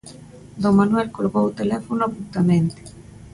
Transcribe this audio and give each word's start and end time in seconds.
Don 0.61 0.73
Manuel 0.79 1.07
colgou 1.17 1.45
o 1.47 1.55
teléfono 1.59 2.01
abruptamente. 2.05 2.79